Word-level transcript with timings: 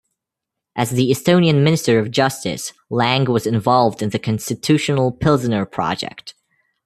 As 0.75 0.89
the 0.89 1.11
Estonian 1.11 1.63
Minister 1.63 1.99
of 1.99 2.09
Justice, 2.09 2.73
Lang 2.89 3.25
was 3.25 3.45
involved 3.45 4.01
in 4.01 4.09
the 4.09 4.17
Constitutional 4.17 5.11
Pilsener 5.11 5.67
project. 5.71 6.33